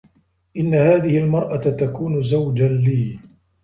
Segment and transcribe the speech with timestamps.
[0.57, 3.19] إنّ هذه المرأة تكون زوجًا لي.